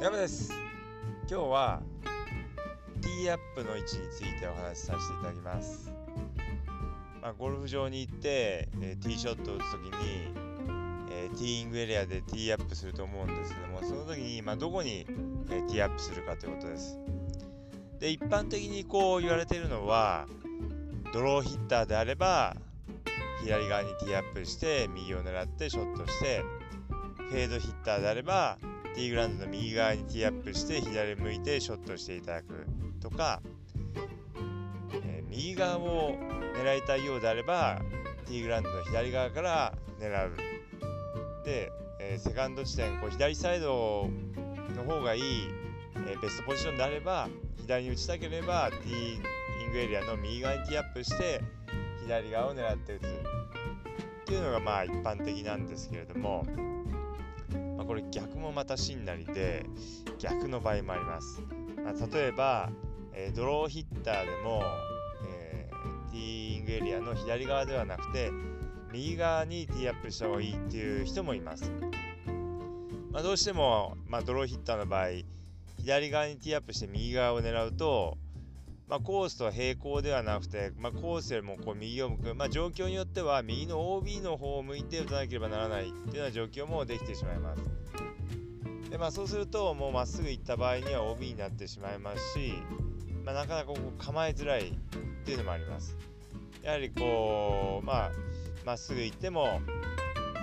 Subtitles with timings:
[0.00, 0.50] 山です。
[1.30, 1.82] 今日は
[3.02, 5.92] ティーアップの位置についてお話しさせていただきます、
[7.20, 9.90] まあ、ゴルフ場に行って、えー、ティーショットを打つ時に、
[11.12, 15.06] えー、ティーイングエリアでティーアップすると思うんですけどもその時に、まあ、どこに、
[15.50, 16.98] えー、ティーアップするかということです。
[17.98, 20.26] で一般的にこう言われているのは
[21.12, 22.56] ドローヒッターであれば
[23.44, 26.42] 左側にティーアップして右を狙ってショットして
[27.28, 28.56] フェードヒッターであれば
[28.94, 32.66] ティーグラウンドの右側にティーアップして左向いてショットしていただく
[33.00, 33.40] とか、
[35.04, 36.14] えー、右側を
[36.62, 37.80] 狙いたいようであれば
[38.26, 40.32] ティーグラウンドの左側から狙う。
[41.44, 44.08] で、えー、セカンド地点こう左サイド
[44.76, 45.22] の方がいい、
[46.08, 51.40] えー、ベストポジションであれば左に打ちたければティーイングエリアの右側にティーアップして
[52.02, 53.06] 左側を狙って打つ。
[53.06, 56.46] っていうのがまあ一般的なんですけれども、
[57.90, 59.66] これ逆もまた真なりで
[60.20, 61.42] 逆の場合もあります、
[61.82, 62.70] まあ、例えば、
[63.12, 64.62] えー、ドローヒッターでも、
[65.26, 68.30] えー、ティーイングエリアの左側ではなくて
[68.92, 71.72] 右側にティーアップした方がいいっていう人もいます、
[73.10, 75.06] まあ、どうしても、まあ、ドローヒッターの場合
[75.78, 78.18] 左側にティーアップして右側を狙うと
[78.90, 87.62] まあ、コースと平行ではなくて、まあ、コースよりもこう右を向く、まあ、状況によっては右の OB の方を向いて打たなければならないというような状況もできてしまいます。
[88.90, 92.52] でまあ、そうするともうまっすぐ行った場合には OB になってしまいますし、
[93.24, 94.72] まあ、なかなかこう構えづらいっ
[95.24, 95.96] ていうのもあります。
[96.64, 98.10] やはりこうま
[98.66, 99.60] あっすぐ行っても、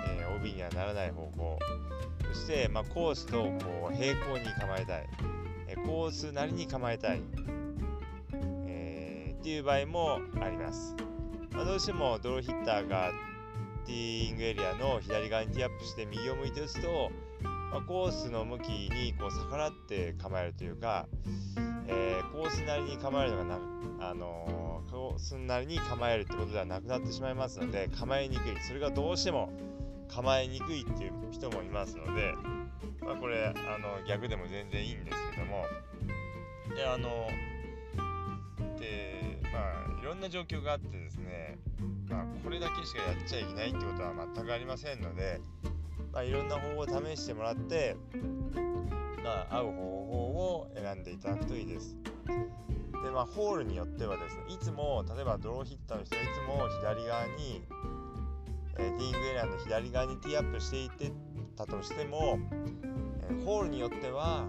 [0.06, 1.58] えー、OB にはならない方向
[2.32, 5.06] そして、まあ、コースとこう平行に構えたい、
[5.68, 7.20] えー、コースなりに構えたい
[9.48, 10.94] っていう場合もあります。
[11.52, 13.12] まあ、どうしてもドローヒッターが
[13.86, 17.10] ティーイングエリアの左側にティーアップして右を向いて打つと、
[17.42, 21.06] まあ、コースの向きにこう逆らって構えるというか、
[21.86, 23.58] えー、コースなりに構えるのがな、
[24.00, 29.50] あのー、コースなりに構えるってことではなくなってしまいますので構えにくいそれがどうしても
[30.08, 32.34] 構えにくいっていう人もいますので、
[33.00, 35.64] まあ、これあの逆でも全然いいんですけども
[36.76, 37.28] であの
[38.78, 39.17] で
[39.58, 41.58] まあいろんな状況があってですね
[42.08, 45.40] まあこれだけしかやっちゃいけないってことは全くありませんので
[46.12, 47.96] まあいろんな方法を試してもらって
[49.24, 49.82] まあ合う方法
[50.56, 51.96] を選んでいただくといいです
[53.04, 57.62] でまあホールによってはですねいつも例えばドローヒッターの人はいつも左側に
[58.78, 61.12] えー、ティーイングエリアの左側にティーアップしていって
[61.56, 62.38] たとしても、
[63.28, 64.46] えー、ホールによっては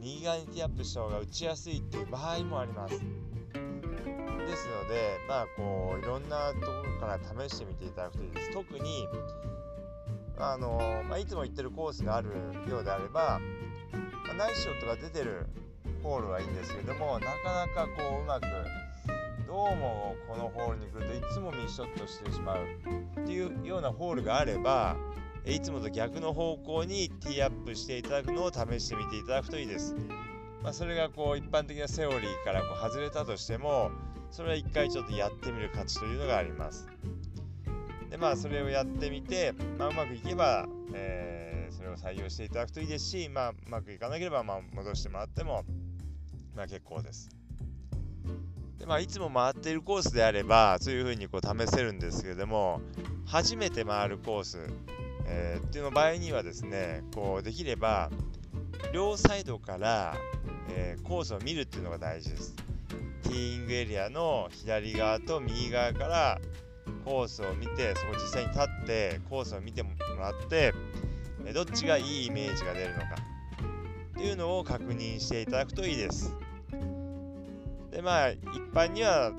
[0.00, 3.00] 右側にティーアップした方が打ちやすいっていう場合もあります。
[4.46, 8.52] ですので、まあ、こういろんなところから試してみていただくといいです。
[8.52, 9.06] 特に
[10.38, 12.30] あの、まあ、いつも行ってるコースがある
[12.68, 13.40] ようであれば、
[14.26, 15.46] まあ、ナイスショットが出てる
[16.02, 18.46] ホールはいいんですけどもなかなかこううまく
[19.46, 22.64] どうもこのホールに来るといつもミスショットしてしまう
[23.22, 24.96] っていうようなホールがあれば
[25.44, 29.96] いつもと逆の方向にティーアップしていただくのを試してみていただくといいです。
[30.62, 33.90] まあ、それがこう一般的なセオリーからこう外れたとしても
[34.30, 36.88] それは一回ちょっとやってみる価値というのがあります
[38.10, 45.64] でまあそれをやってみて、まあ、うまくいけば、えー、それを採用していただくといいですし、まあ、うまくいかなければまあ戻してもらっても、
[46.56, 47.30] まあ、結構です
[48.78, 52.80] でまあ、いつも回っているコースであればそういうふうにこう試せるんですけれども
[53.26, 54.58] 初めて回るコース、
[55.26, 58.10] えー、っていうの場合にはですねこうできれば
[58.94, 60.16] 両サイドから、
[60.70, 62.69] えー、コースを見るっていうのが大事です。
[63.30, 66.40] ティーイングエリアの左側と右側から
[67.04, 70.74] コースを見てそこ実際に立ってコースを見てもらって
[71.54, 73.06] どっちがいいイメージが出るのか
[74.14, 76.34] っていうのを確認していただくといいです。
[77.92, 78.38] でまあ一
[78.72, 79.32] 般には、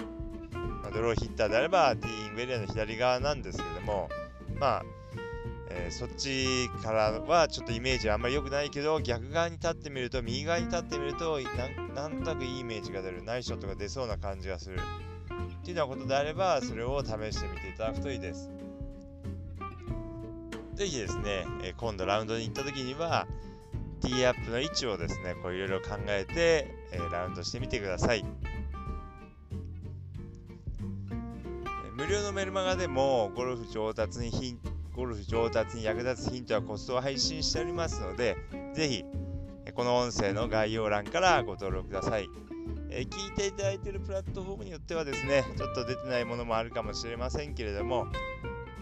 [0.93, 4.09] ドローヒッターであればティーイングエリアの左側なんですけども
[4.57, 4.85] まあ
[5.73, 11.39] えー、そっちからはちょっとイメージあんまり良くないけど逆側に立ってみると右側に立ってみると
[11.95, 13.23] なんとなくいいイメージが出る。
[13.23, 14.77] ナイスショットが出そうな感じがする。
[14.77, 18.49] っていうようなことであればそれを試してみていただくといいです。
[20.73, 23.27] ぜひですね、え、今度ラウンドに行った時には
[24.01, 28.25] ティーアップの位置をですねこういろいろ考えて、え、ラウンドしてみてください。
[31.93, 38.37] 無料のメルマガでもゴルフ上達にヒントゴルフ上達に役立つヒントやコツを配信しておりますので、
[38.73, 39.05] ぜひ、
[39.73, 42.27] この音声の概要欄からご登録ください。
[42.89, 48.07] え聞いていただいているプラットフォームによってはですね、ちょっと出てないものもあるかもしれませんけれども、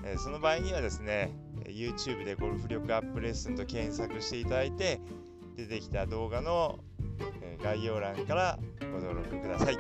[0.04, 1.32] えその場合にはですね、
[1.66, 5.00] YouTube でゴルフ力アップレッスンと検索していただいて、
[5.56, 6.80] 出てきた動画の
[7.62, 9.78] 概要欄からご登録ください。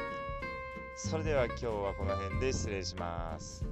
[0.95, 3.65] それでは今日はこの辺で失礼します。